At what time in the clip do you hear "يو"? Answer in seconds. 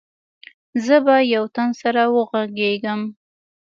1.33-1.43